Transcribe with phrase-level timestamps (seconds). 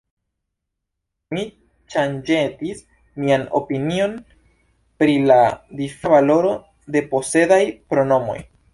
[1.37, 1.43] Mi
[1.95, 2.81] ŝanĝetis
[3.25, 4.17] mian opinion
[5.03, 6.59] pri la difina valoro
[6.97, 8.41] de posedaj pronomoj.